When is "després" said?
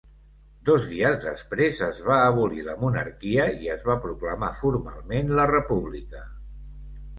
1.25-1.81